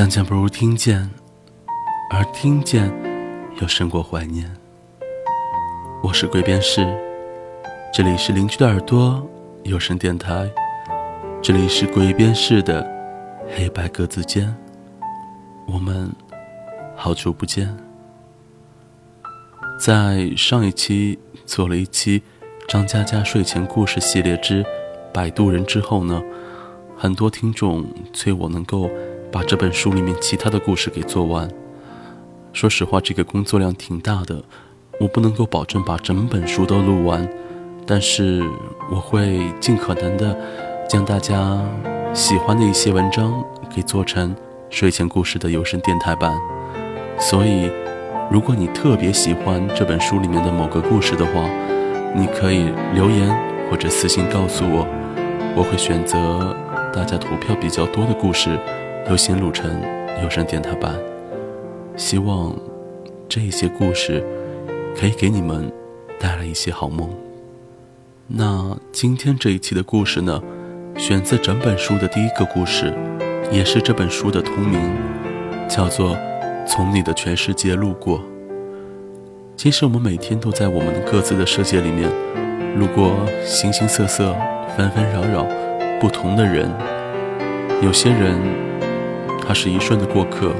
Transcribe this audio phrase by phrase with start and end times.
[0.00, 1.10] 相见不如听见，
[2.10, 2.90] 而听见
[3.60, 4.50] 又胜过怀念。
[6.02, 6.88] 我是鬼边士，
[7.92, 9.22] 这里是邻居的耳朵
[9.62, 10.50] 有声电台，
[11.42, 12.82] 这里是鬼边士的
[13.54, 14.56] 黑白格子间。
[15.66, 16.10] 我们
[16.96, 17.68] 好久不见。
[19.78, 22.22] 在上一期做了一期
[22.66, 24.64] 张嘉佳睡前故事系列之
[25.12, 26.22] 《摆渡人》之后呢，
[26.96, 28.88] 很多听众催我能够
[29.32, 31.48] 把这本书里面其他的故事给做完。
[32.52, 34.42] 说实话，这个工作量挺大的，
[34.98, 37.28] 我不能够保证把整本书都录完，
[37.86, 38.42] 但是
[38.90, 40.36] 我会尽可能的
[40.88, 41.64] 将大家
[42.12, 44.34] 喜欢的一些文章给做成。
[44.68, 46.32] 睡前故事的有声电台版，
[47.18, 47.68] 所以，
[48.30, 51.42] 如果你特别喜欢这本书里面的某个故事的话，
[52.14, 53.36] 你可以留言
[53.68, 54.86] 或者私信告诉我，
[55.56, 56.56] 我会选择
[56.94, 58.56] 大家投票比较多的故事，
[59.10, 59.68] 优先录成
[60.22, 60.94] 有声电台版。
[61.96, 62.56] 希望
[63.28, 64.24] 这些故事
[64.96, 65.70] 可以给你们
[66.20, 67.10] 带来一些好梦。
[68.28, 70.40] 那今天这一期的故事呢，
[70.96, 72.94] 选自整本书的第一个故事。
[73.50, 74.78] 也是这本书的同名，
[75.68, 76.14] 叫做
[76.64, 78.18] 《从你的全世界路过》。
[79.56, 82.08] 其实我们每天都在我们各自的世界里面，
[82.78, 83.12] 路过
[83.44, 84.32] 形形色色、
[84.76, 85.44] 纷纷扰扰、
[85.98, 86.70] 不同的人。
[87.82, 88.38] 有些人，
[89.50, 90.52] 他是一瞬的过客；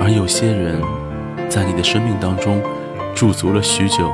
[0.00, 0.80] 而有些人，
[1.48, 2.62] 在你的生命当中
[3.16, 4.08] 驻足了许久，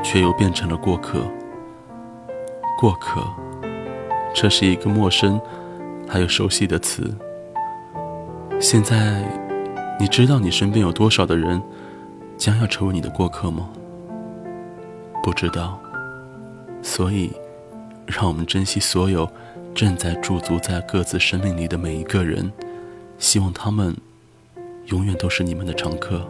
[0.00, 1.18] 却又变成了过客。
[2.78, 3.20] 过客，
[4.32, 5.40] 这是一个陌生。
[6.08, 7.12] 还有熟悉的词。
[8.60, 9.24] 现在，
[9.98, 11.60] 你知道你身边有多少的人
[12.36, 13.70] 将要成为你的过客吗？
[15.20, 15.76] 不知道。
[16.80, 17.32] 所以，
[18.06, 19.28] 让我们珍惜所有
[19.74, 22.52] 正在驻足在各自生命里的每一个人，
[23.20, 23.94] 希望他们
[24.86, 26.26] 永远都是你们的常客。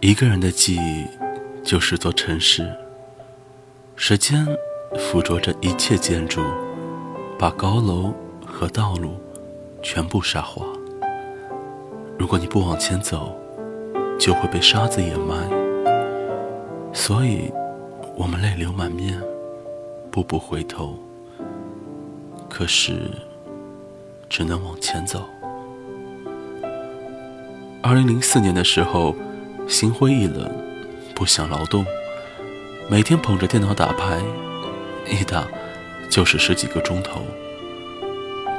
[0.00, 1.06] 一个人的记忆
[1.62, 2.70] 就是座城市，
[3.96, 4.46] 时间
[4.98, 6.42] 附着着一切建筑，
[7.38, 8.12] 把高楼
[8.44, 9.16] 和道路
[9.82, 10.66] 全部沙化。
[12.18, 13.34] 如果你不往前走，
[14.18, 15.48] 就会被沙子掩埋。
[16.92, 17.50] 所以，
[18.16, 19.18] 我们泪流满面，
[20.18, 20.98] 步步回头。
[22.48, 23.08] 可是，
[24.28, 25.22] 只能往前走。
[27.80, 29.14] 二零零四年的时候。
[29.68, 30.50] 心灰意冷，
[31.14, 31.84] 不想劳动，
[32.88, 34.18] 每天捧着电脑打牌，
[35.06, 35.44] 一打
[36.08, 37.20] 就是十几个钟头。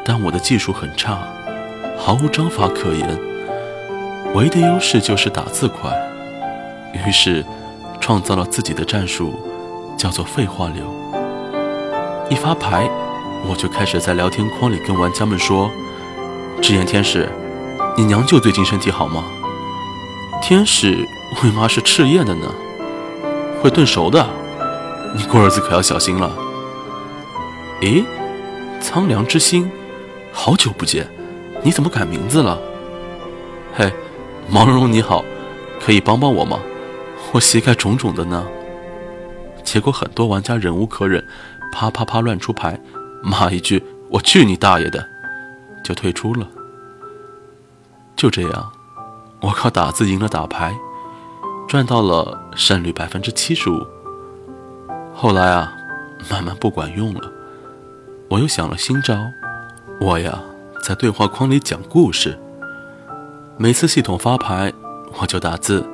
[0.06, 1.28] 但我的技术很差，
[1.98, 3.20] 毫无章法可言，
[4.36, 5.92] 唯一的优势就是打字快。
[6.94, 7.44] 于是，
[8.00, 9.34] 创造了自己的战术，
[9.98, 10.84] 叫做废话流。
[12.30, 12.88] 一发牌，
[13.48, 15.72] 我就开始在聊天框里跟玩家们说
[16.62, 17.28] ：“只言天使，
[17.98, 19.24] 你娘舅最近身体好吗？”
[20.40, 21.08] 天使
[21.44, 22.54] 为嘛是赤焰的呢？
[23.60, 24.30] 会炖熟的，
[25.16, 26.32] 你过日子可要小心了。
[27.82, 28.06] 咦，
[28.80, 29.70] 苍凉之心，
[30.32, 31.08] 好久不见，
[31.64, 32.60] 你怎么改名字了？
[33.74, 33.92] 嘿，
[34.48, 35.26] 毛茸茸你好，
[35.84, 36.60] 可以帮帮我吗？
[37.32, 38.46] 我膝盖肿肿的呢。
[39.64, 41.24] 结果很多玩家忍无可忍，
[41.72, 42.80] 啪啪啪乱出牌，
[43.22, 45.06] 骂一句“我去你大爷的”，
[45.84, 46.48] 就退出了。
[48.16, 48.72] 就这样。
[49.42, 50.76] 我靠打字赢了打牌，
[51.66, 53.88] 赚到了胜率百分之七十五。
[55.14, 55.72] 后来啊，
[56.30, 57.32] 慢慢不管用了，
[58.30, 59.18] 我又想了新招。
[60.02, 60.42] 我呀，
[60.84, 62.38] 在对话框里讲故事。
[63.58, 64.74] 每次系统发牌，
[65.22, 65.86] 我就打字。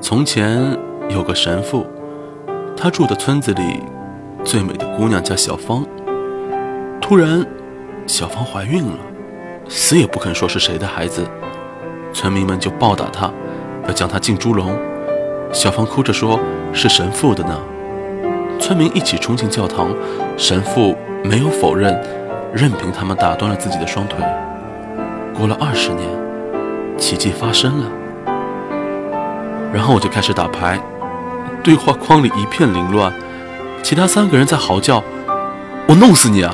[0.00, 1.84] 从前有个神父，
[2.76, 3.82] 他住的村子里
[4.46, 5.84] 最美的姑娘叫小芳。
[7.00, 7.44] 突然，
[8.06, 8.96] 小芳怀孕了，
[9.68, 11.26] 死也不肯说是谁的孩子。
[12.12, 13.28] 村民们就暴打她，
[13.88, 14.78] 要将她进猪笼。
[15.52, 16.38] 小芳哭着说
[16.72, 17.60] ：“是神父的呢。”
[18.60, 19.92] 村民一起冲进教堂，
[20.36, 22.00] 神父没有否认，
[22.54, 24.24] 任凭他们打断了自己的双腿。
[25.36, 26.08] 过了二十年，
[26.96, 27.90] 奇迹发生了。
[29.72, 30.80] 然后我就开始打牌，
[31.64, 33.12] 对话框里一片凌乱，
[33.86, 35.00] 其他三个人在嚎叫
[35.86, 36.52] ：“我弄死你啊！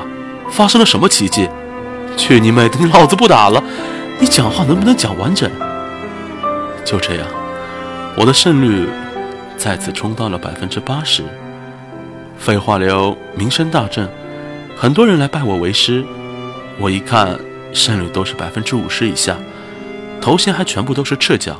[0.51, 1.49] 发生了什么奇迹？
[2.15, 2.77] 去你妹的！
[2.77, 3.59] 你老子不打了！
[4.19, 5.49] 你讲话能不能讲完整？”
[6.85, 7.25] 就这样，
[8.15, 8.87] 我的胜率
[9.57, 11.23] 再次冲到了百分之八十。
[12.37, 14.07] 废话流名声大振，
[14.77, 16.05] 很多人来拜我为师。
[16.77, 17.39] 我一看
[17.73, 19.35] 胜率都是百分之五十以下，
[20.21, 21.55] 头衔还全部都是赤脚，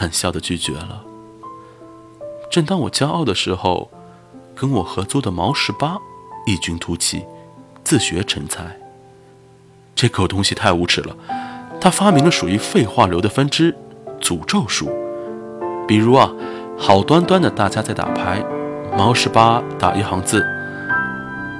[0.00, 1.04] 冷笑的拒绝了。
[2.50, 3.88] 正当我骄傲的时候，
[4.62, 5.98] 跟我合租的毛十八
[6.46, 7.24] 异军突起，
[7.82, 8.64] 自学成才。
[9.96, 11.16] 这口东西太无耻了，
[11.80, 13.76] 他发明了属于废话流的分支——
[14.22, 14.88] 诅咒术。
[15.88, 16.30] 比如啊，
[16.78, 18.40] 好端端的大家在打牌。
[18.96, 20.46] 毛十八打一行字：“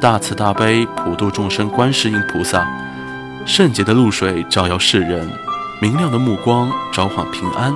[0.00, 2.64] 大慈大悲普度众生观世音菩萨，
[3.44, 5.28] 圣洁的露水照耀世人，
[5.80, 7.74] 明亮的目光召唤平安。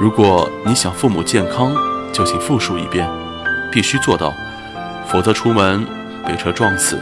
[0.00, 1.72] 如果你想父母健康，
[2.12, 3.08] 就请复述一遍，
[3.70, 4.34] 必须做到，
[5.08, 5.86] 否则出门
[6.26, 7.00] 被车撞死。”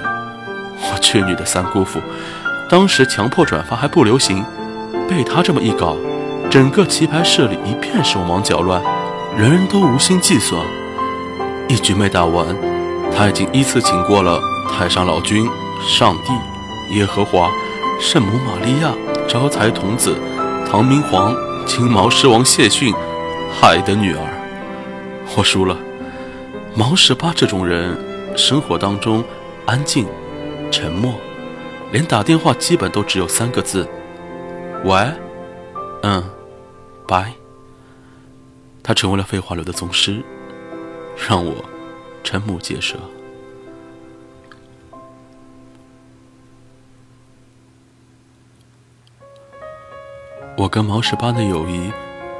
[0.76, 2.00] 我去你的三姑父！
[2.68, 4.44] 当时强迫转发还不流行，
[5.08, 5.96] 被他这么一搞，
[6.50, 8.82] 整个棋牌室里一片手忙脚乱，
[9.36, 10.60] 人人都无心计算。
[11.68, 12.46] 一局没打完，
[13.16, 15.48] 他已经依次请过了太上老君、
[15.86, 17.48] 上帝、耶和华、
[18.00, 18.92] 圣母玛利亚、
[19.28, 20.16] 招财童子、
[20.68, 21.34] 唐明皇、
[21.64, 22.92] 金毛狮王谢逊、
[23.52, 24.20] 海的女儿。
[25.36, 25.76] 我输了。
[26.76, 27.96] 毛十八这种人，
[28.36, 29.24] 生活当中
[29.64, 30.06] 安静、
[30.70, 31.14] 沉默，
[31.92, 33.88] 连打电话基本都只有三个字：
[34.84, 34.92] 喂，
[36.02, 36.22] 嗯，
[37.06, 37.32] 拜。
[38.82, 40.22] 他成为了废话流的宗师。
[41.28, 41.54] 让我
[42.24, 42.96] 瞠目结舌。
[50.56, 51.92] 我跟毛十八的友谊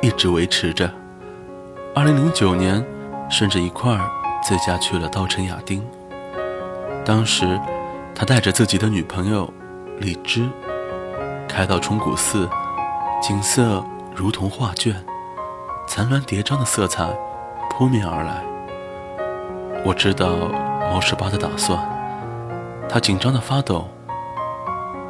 [0.02, 0.92] 一直维持着。
[1.94, 2.84] 二零零九年，
[3.30, 4.10] 甚至一块儿
[4.44, 5.82] 自驾去了稻城亚丁。
[7.02, 7.58] 当时，
[8.14, 9.50] 他带着自己的女朋友
[9.99, 10.46] 荔枝，
[11.49, 12.46] 开到冲古寺，
[13.23, 13.82] 景色
[14.14, 14.94] 如同画卷，
[15.88, 17.08] 层峦叠嶂的色彩
[17.70, 18.44] 扑面而来。
[19.82, 20.29] 我知道
[20.90, 21.79] 毛十八的打算，
[22.87, 23.88] 他紧张的发抖。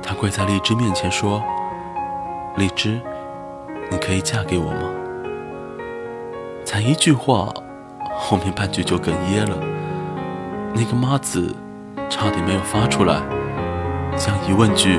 [0.01, 1.43] 他跪在荔枝面前说
[2.57, 3.01] ：“荔枝，
[3.91, 4.91] 你可以嫁给我吗？”
[6.65, 7.53] 才一句话，
[8.27, 9.55] 后面半句就哽咽了。
[10.73, 11.55] 那个“妈”字
[12.09, 13.21] 差点没有发出来，
[14.17, 14.99] 将疑问句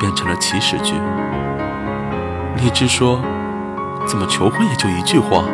[0.00, 0.94] 变成了祈使句。
[2.56, 3.20] 荔枝说
[4.08, 5.44] ：“怎么求婚也就一句话？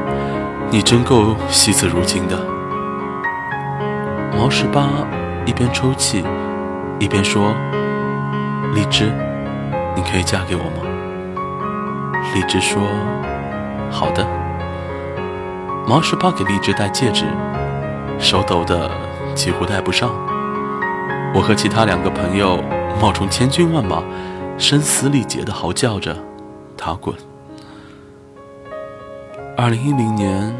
[0.70, 2.38] 你真够惜字如金的。”
[4.38, 4.86] 毛十八
[5.46, 6.24] 一边抽泣，
[7.00, 7.52] 一边说
[8.72, 9.10] ：“荔枝，
[9.96, 10.86] 你可以嫁给我吗？”
[12.32, 12.80] 荔枝说
[13.90, 14.24] ：“好的。”
[15.86, 17.26] 毛十八给荔枝戴戒指，
[18.18, 18.90] 手抖得
[19.34, 20.10] 几乎戴不上。
[21.34, 22.62] 我和其他两个朋友
[23.00, 24.02] 冒充千军万马，
[24.56, 26.16] 声嘶力竭地嚎叫着
[26.76, 27.14] ：“他滚！”
[29.58, 30.54] 二零一零年，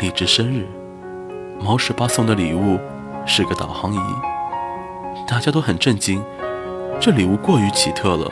[0.00, 0.66] 荔枝生日，
[1.60, 2.78] 毛十八送的礼物。
[3.24, 4.00] 是个导航仪，
[5.28, 6.20] 大家都很震惊，
[6.98, 8.28] 这礼物过于奇特了，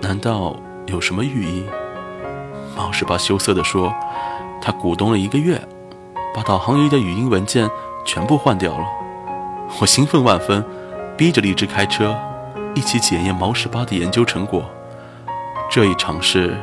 [0.00, 0.54] 难道
[0.86, 1.64] 有什么寓意？
[2.76, 3.92] 毛十八羞涩地说
[4.64, 5.60] ：“他鼓动了一个月，
[6.34, 7.68] 把导航仪的语音文件
[8.02, 8.84] 全部换掉了。”
[9.78, 10.64] 我兴奋万分，
[11.18, 12.16] 逼着荔枝开车，
[12.74, 14.64] 一起检验毛十八的研究成果。
[15.70, 16.56] 这一尝试，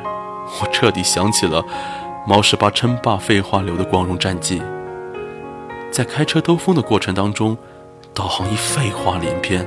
[0.59, 1.63] 我彻底想起了
[2.25, 4.63] 毛十八称霸废话流的光荣战绩。
[5.91, 7.55] 在开车兜风的过程当中，
[8.15, 9.63] 导航仪废话连篇。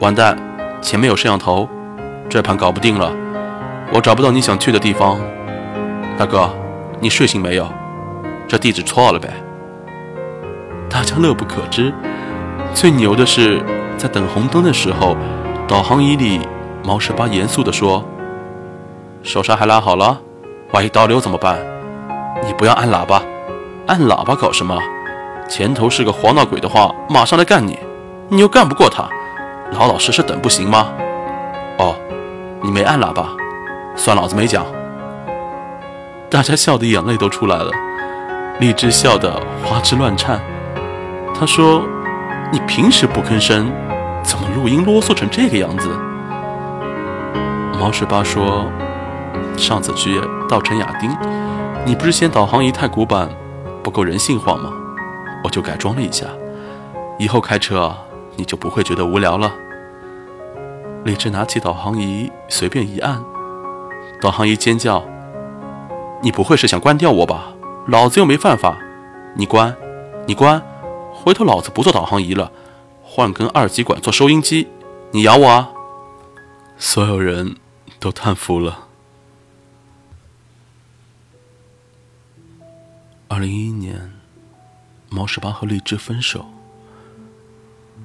[0.00, 0.36] 完蛋，
[0.82, 1.68] 前面有摄像头，
[2.28, 3.12] 这盘搞不定了。
[3.92, 5.20] 我找不到你想去的地方，
[6.18, 6.50] 大哥，
[7.04, 7.70] 你睡醒没有？
[8.48, 9.28] 这地址错了呗。
[10.88, 11.92] 大家乐不可支。
[12.72, 13.62] 最牛的是，
[13.98, 15.14] 在等红灯的时候，
[15.68, 16.40] 导航仪里
[16.82, 18.02] 毛十八严肃地说
[19.22, 20.18] ：“手刹还拉好了，
[20.72, 21.58] 万一倒流怎么办？
[22.42, 23.20] 你不要按喇叭，
[23.86, 24.74] 按喇叭搞什么？”
[25.46, 27.78] 前头是个黄闹鬼的话，马上来干你，
[28.30, 29.06] 你又干不过他，
[29.72, 30.88] 老老实实等不行吗？
[31.76, 31.94] 哦，
[32.62, 33.28] 你没按喇叭，
[33.94, 34.64] 算老子没讲。
[36.30, 37.70] 大家笑得眼泪都出来了，
[38.58, 40.40] 荔枝笑得花枝乱颤。
[41.34, 41.82] 他说
[42.52, 43.72] ：“你平时不吭声，
[44.22, 45.88] 怎么录音啰嗦成这个样子？”
[47.78, 48.66] 毛十八说
[49.56, 51.10] ：“上次去稻城亚丁，
[51.84, 53.28] 你不是嫌导航仪太古板，
[53.82, 54.72] 不够人性化吗？
[55.44, 56.26] 我就改装了一下，
[57.18, 57.94] 以后开车
[58.36, 59.52] 你就不会觉得无聊了。”
[61.04, 63.22] 李智拿起导航仪，随便一按，
[64.20, 65.04] 导航仪尖叫
[66.24, 67.54] ：“你不会是想关掉我吧？
[67.86, 68.78] 老子又没犯法！
[69.36, 69.76] 你关，
[70.26, 70.58] 你关！
[71.12, 72.50] 回头老子不做导航仪了，
[73.02, 74.66] 换根二极管做收音机，
[75.10, 75.70] 你咬我啊！”
[76.78, 77.56] 所有人
[78.00, 78.88] 都叹服了。
[83.28, 84.14] 二零一一年，
[85.10, 86.46] 毛十八和荔枝分手。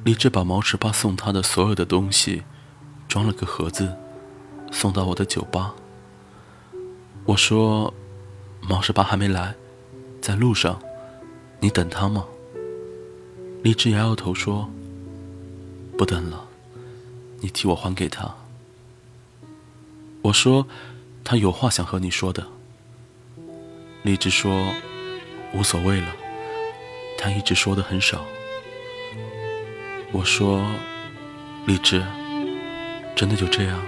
[0.03, 2.43] 荔枝把毛十八送他的所有的东西。
[3.07, 3.97] 装了个盒子，
[4.71, 5.73] 送到我的酒吧。
[7.25, 7.91] 我说
[8.61, 9.55] ：“毛十八还没来，
[10.21, 10.79] 在路上，
[11.59, 12.25] 你等他吗？”
[13.63, 14.69] 荔枝摇摇头说
[15.97, 16.47] ：“不等了，
[17.41, 18.35] 你替我还给他。”
[20.23, 20.67] 我说
[21.23, 22.47] ：“他有话想和你说的。”
[24.03, 24.73] 荔枝说
[25.53, 26.15] ：“无所谓了，
[27.17, 28.25] 他一直说的很少。”
[30.11, 30.65] 我说
[31.67, 32.03] ：“荔枝。”
[33.15, 33.81] 真的就这样，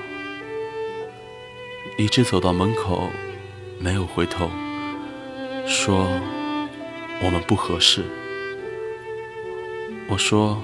[1.97, 3.09] 一直走到门口，
[3.79, 4.51] 没有回头，
[5.67, 6.07] 说
[7.23, 8.03] 我们不合适。
[10.07, 10.61] 我说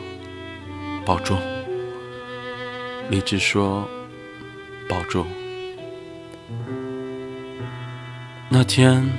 [1.06, 1.40] 保重。
[3.10, 3.88] 李智说
[4.90, 5.26] 保重。
[8.50, 9.10] 那天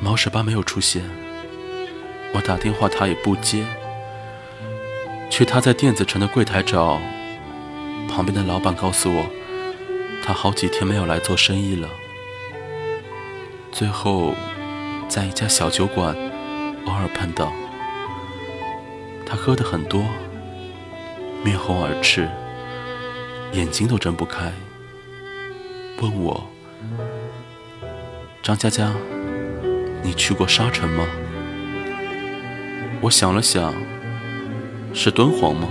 [0.00, 1.02] 毛十八没有出现，
[2.32, 3.64] 我打电话他也不接，
[5.30, 7.00] 去他在电子城的柜台找。
[8.08, 9.26] 旁边的老板告诉我，
[10.24, 11.88] 他好几天没有来做生意了。
[13.72, 14.34] 最后，
[15.08, 16.14] 在一家小酒馆
[16.84, 17.52] 偶尔碰到，
[19.24, 20.04] 他喝的很多，
[21.44, 22.28] 面红耳赤，
[23.52, 24.52] 眼睛都睁不开，
[26.02, 26.46] 问我
[28.42, 28.92] ：“张佳佳，
[30.02, 31.06] 你去过沙城吗？”
[33.00, 33.72] 我想了想，
[34.92, 35.68] 是敦煌吗？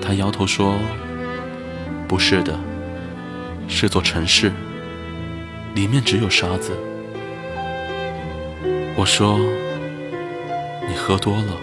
[0.00, 0.76] 他摇头说
[2.06, 2.60] ：“不是的，
[3.66, 4.52] 是座城市，
[5.74, 6.72] 里面只有沙子。”
[8.96, 9.38] 我说
[10.88, 11.56] ：“你喝多了。”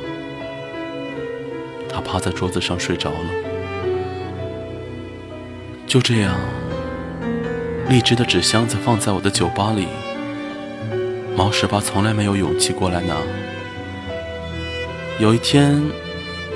[1.89, 3.29] 他趴在桌子上睡着了。
[5.87, 6.35] 就这样，
[7.89, 9.87] 荔枝的纸箱子放在我的酒吧里。
[11.35, 13.15] 毛十八从来没有勇气过来拿。
[15.19, 15.81] 有一天，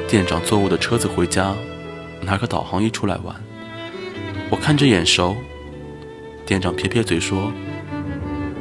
[0.07, 1.55] 店长坐我的车子回家。
[2.19, 3.35] 拿个导航仪出来玩，
[4.49, 5.37] 我看着眼熟。
[6.45, 7.53] 店长撇撇嘴说：“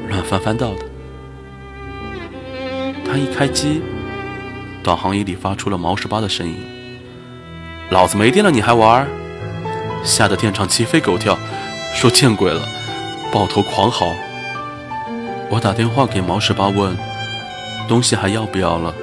[0.08, 0.85] 乱翻翻到的。”
[3.06, 3.80] 他一开机，
[4.82, 6.56] 导航仪里发出了毛十八的声音
[7.90, 9.06] ：“老子没电了，你还玩？”
[10.04, 11.38] 吓得电厂鸡飞狗跳，
[11.94, 12.62] 说：“见鬼了！”
[13.32, 14.06] 抱头狂嚎。
[15.48, 16.96] 我打电话给毛十八问
[17.88, 18.94] ：“东西还要不要了？”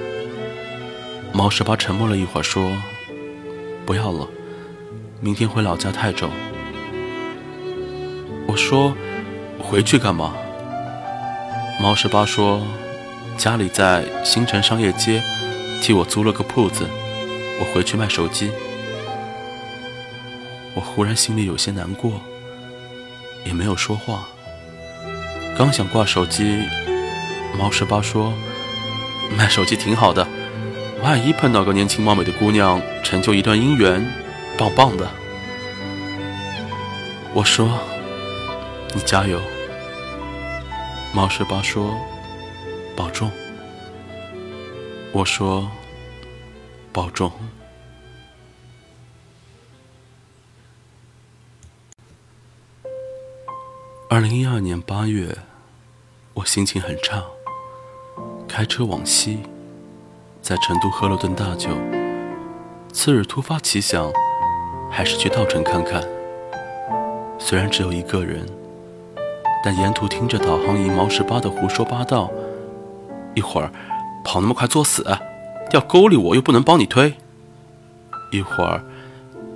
[1.33, 2.71] 毛十八沉默了一会儿说
[3.85, 4.27] ：“不要了。”
[5.19, 6.29] 明天回老家泰州。
[8.45, 8.93] 我说
[9.57, 10.33] ：“回去干嘛？”
[11.81, 12.61] 毛十八说
[13.37, 15.21] ：“家里在新城商业街，
[15.81, 16.87] 替我租了个铺子，
[17.59, 18.51] 我回去卖手机。”
[20.75, 22.21] 我忽然心里有些难过，
[23.45, 24.27] 也没有说话。
[25.57, 26.63] 刚想挂手机，
[27.59, 28.33] 毛十八说
[29.37, 30.27] ：“卖手机挺好的，
[31.03, 34.03] 万一碰到个年轻貌美的姑娘，成就一段姻缘。”
[34.57, 35.09] 棒棒的，
[37.33, 37.79] 我说
[38.93, 39.41] ：“你加油。”
[41.13, 41.95] 毛十八说
[42.95, 43.31] ：“保重。”
[45.13, 45.69] 我说
[46.91, 47.31] ：“保重。”
[54.09, 55.37] 二零一二年八月，
[56.33, 57.23] 我心情很差，
[58.47, 59.39] 开车往西，
[60.41, 61.69] 在成都喝了顿大酒。
[62.91, 64.11] 次日突发奇想。
[64.95, 66.03] 还是去稻城看看。
[67.39, 68.45] 虽然只有一个人，
[69.63, 72.29] 但沿途听着导航仪毛十八的胡说八道，
[73.35, 73.71] 一会儿
[74.23, 75.05] 跑那么快作死，
[75.69, 77.13] 掉沟里我又不能帮你推；
[78.31, 78.81] 一会儿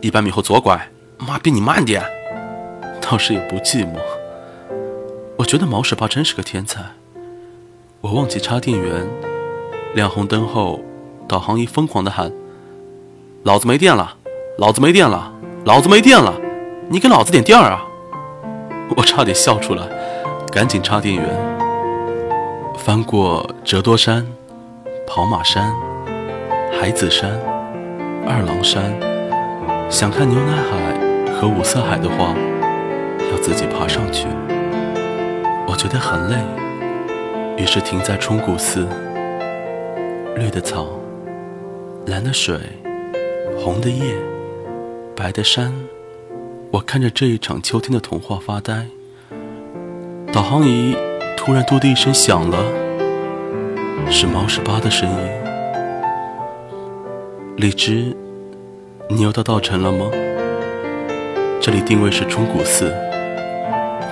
[0.01, 2.03] 一百米后左拐，妈逼你慢点，
[3.01, 3.97] 倒是也不寂寞。
[5.37, 6.81] 我觉得毛十八真是个天才。
[8.01, 9.07] 我忘记插电源，
[9.93, 10.79] 亮红灯后，
[11.27, 12.31] 导航仪疯狂的喊
[13.43, 14.15] ：“老子没电了！”
[14.57, 15.31] 老子没电了，
[15.65, 16.33] 老子没电了，
[16.89, 17.85] 你给老子点电啊！
[18.95, 19.87] 我差点笑出来，
[20.51, 21.56] 赶紧插电源。
[22.87, 24.25] 翻过折多山、
[25.05, 25.75] 跑马山、
[26.71, 27.37] 海子山、
[28.25, 28.97] 二郎山，
[29.91, 32.33] 想看牛奶海和五色海的话，
[33.29, 34.25] 要自己爬上去。
[35.67, 36.37] 我觉得很累，
[37.61, 38.87] 于是停在冲古寺。
[40.37, 40.87] 绿的草，
[42.05, 42.57] 蓝的水，
[43.59, 44.15] 红的叶，
[45.13, 45.73] 白的山。
[46.71, 48.87] 我看着这一场秋天的童话发呆。
[50.31, 50.95] 导航仪
[51.47, 52.57] 突然“嘟”的一声响了，
[54.11, 55.17] 是猫十八的声音。
[57.55, 58.13] 荔枝，
[59.07, 60.11] 你又到稻城了吗？
[61.61, 62.93] 这里定位是冲古寺，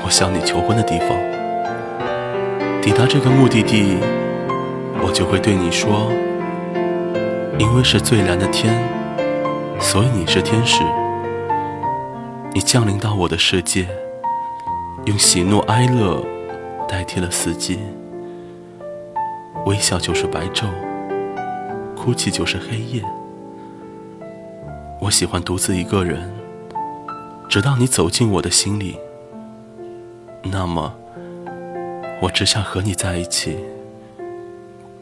[0.05, 1.09] 我向你求婚的地方。
[2.81, 3.97] 抵达这个目的地，
[5.03, 6.09] 我就会对你说：
[7.57, 8.81] 因为是最蓝的天，
[9.77, 10.81] 所以你是天使。
[12.53, 13.85] 你降临到我的世界。
[15.03, 16.23] 用喜怒哀乐
[16.87, 17.79] 代替了四季，
[19.65, 20.67] 微笑就是白昼，
[21.95, 23.03] 哭泣就是黑夜。
[25.01, 26.31] 我喜欢独自一个人，
[27.49, 28.97] 直到你走进我的心里。
[30.43, 30.95] 那么，
[32.21, 33.57] 我只想和你在一起。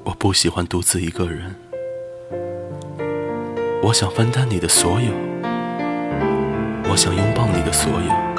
[0.05, 1.55] 我不喜欢独自一个人，
[3.81, 5.11] 我想分担你的所有，
[6.89, 8.33] 我想拥抱你的所有。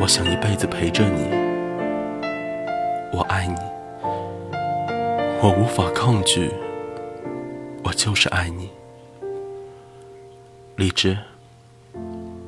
[0.00, 1.47] 我想一辈子陪着你，
[3.12, 3.54] 我爱你，
[5.40, 6.50] 我无法抗拒，
[7.84, 8.70] 我就是爱你。
[10.76, 11.16] 荔枝，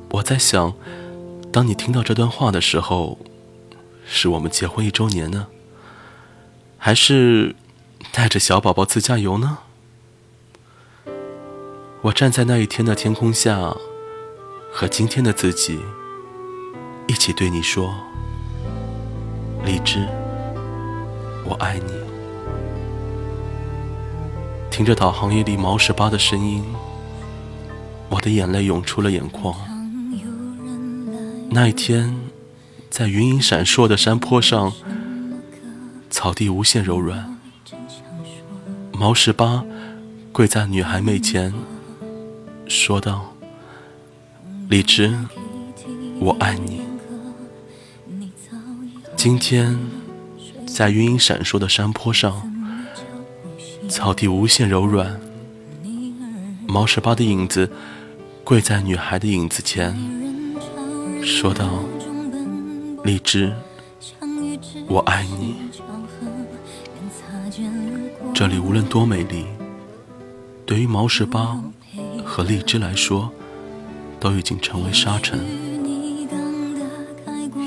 [0.09, 0.73] 我在想，
[1.51, 3.17] 当你听到这段话的时候，
[4.05, 5.47] 是我们结婚一周年呢，
[6.77, 7.55] 还是
[8.11, 9.57] 带着小宝宝自驾游呢？
[12.03, 13.75] 我站在那一天的天空下，
[14.71, 15.79] 和今天的自己。
[17.07, 17.93] 一起对你说，
[19.65, 20.07] 荔枝，
[21.45, 21.93] 我爱你。
[24.69, 26.63] 听着导航仪里毛十八的声音，
[28.09, 29.55] 我的眼泪涌出了眼眶。
[31.49, 32.15] 那一天，
[32.89, 34.71] 在云影闪烁的山坡上，
[36.09, 37.37] 草地无限柔软。
[38.93, 39.63] 毛十八
[40.31, 41.53] 跪在女孩面前，
[42.67, 43.33] 说道
[44.69, 45.13] ：“李直，
[46.19, 46.81] 我爱你。”
[49.17, 49.77] 今天，
[50.73, 52.49] 在云影闪烁的山坡上，
[53.89, 55.19] 草地无限柔软。
[56.65, 57.69] 毛十八的影子
[58.43, 59.95] 跪在女孩的影子前，
[61.21, 61.83] 说道
[63.03, 63.53] ：“荔枝，
[64.87, 65.55] 我爱你。”
[68.33, 69.45] 这里无论多美丽，
[70.65, 71.61] 对于毛十八
[72.23, 73.29] 和荔枝来说，
[74.21, 75.39] 都已经成为沙尘。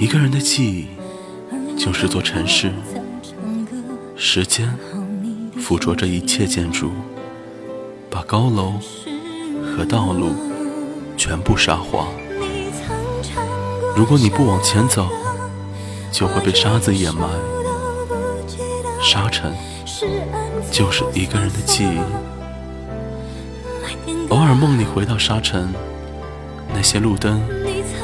[0.00, 0.86] 一个人的记忆。
[1.76, 2.72] 就是座城市，
[4.16, 4.72] 时间
[5.60, 6.92] 附着着一切建筑，
[8.08, 8.74] 把高楼
[9.76, 10.34] 和道路
[11.16, 12.06] 全部沙化。
[13.96, 15.08] 如果你不往前走，
[16.12, 17.28] 就会被沙子掩埋。
[19.02, 19.52] 沙尘
[20.70, 21.98] 就是一个人的记忆。
[24.30, 25.72] 偶尔梦里回到沙尘，
[26.72, 27.40] 那些路灯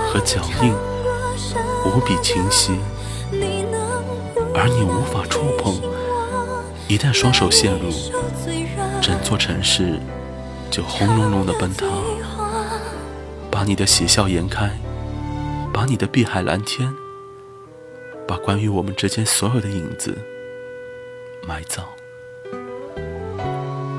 [0.09, 0.73] 和脚印
[1.87, 2.73] 无比清晰。
[4.53, 5.81] 而你无法触碰，
[6.91, 7.89] 一旦双手陷入，
[9.01, 10.01] 整座城市
[10.73, 11.89] 就轰隆隆的奔腾，
[13.49, 14.77] 把你的喜笑颜开，
[15.73, 16.93] 把你的碧海蓝天，
[18.27, 20.19] 把关于我们之间所有的影子
[21.47, 21.85] 埋葬。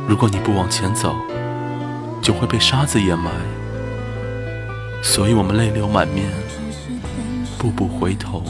[0.06, 1.15] 如果你不往前走，
[2.21, 3.32] 就会被沙子掩埋，
[5.01, 6.30] 所以我们泪流满面，
[7.58, 8.43] 步步回头。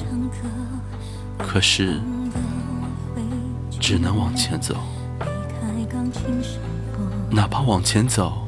[1.38, 2.02] 可是，
[3.82, 4.76] 只能往前走，
[7.32, 8.48] 哪怕往前走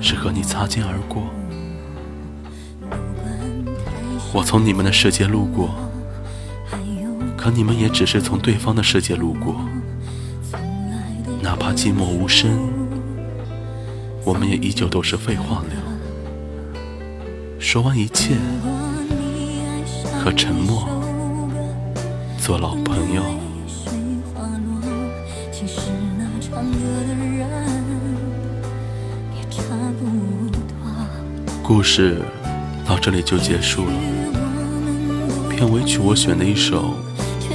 [0.00, 1.24] 是和你擦肩而过。
[4.32, 5.70] 我从你们的世界路过，
[7.36, 9.56] 可你们也只是从对方的世界路过。
[11.42, 12.48] 哪怕寂寞无声，
[14.24, 15.76] 我们也依旧都是废话流。
[17.58, 18.36] 说完一切，
[20.22, 20.88] 和沉默。
[22.38, 23.49] 做老朋友。
[31.72, 32.20] 故事
[32.84, 33.92] 到这里就结束了。
[35.48, 36.96] 片尾曲我选的一首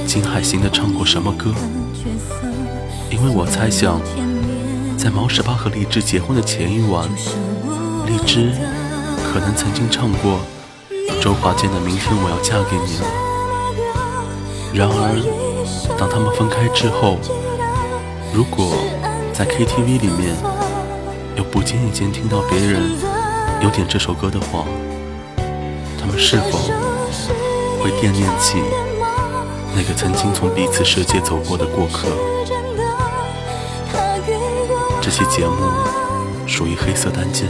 [0.06, 1.50] 金海心的《唱过什么歌》，
[3.10, 4.00] 因为我猜想，
[4.96, 7.06] 在毛十八和荔枝结婚的前一晚，
[8.06, 8.52] 荔枝
[9.30, 10.40] 可能曾经唱过
[11.20, 13.04] 周华健的《明天我要嫁给你了》。
[14.78, 17.18] 然而，当他们分开之后，
[18.32, 18.78] 如果
[19.34, 20.34] 在 KTV 里面，
[21.36, 22.80] 又不经意间听到别人
[23.66, 24.64] 有点这首歌的话，
[25.98, 26.58] 他们是否
[27.82, 28.62] 会惦念起
[29.74, 32.06] 那个曾经从彼此世界走过的过客？
[35.02, 35.56] 这期节目
[36.46, 37.48] 属于黑色单间，